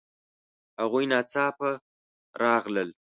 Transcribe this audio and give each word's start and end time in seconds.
هغوی 0.81 1.05
ناڅاپه 1.11 1.69
راغلل 2.41 2.89